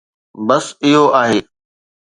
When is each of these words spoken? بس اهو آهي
بس 0.47 0.65
اهو 0.85 1.03
آهي 1.21 1.39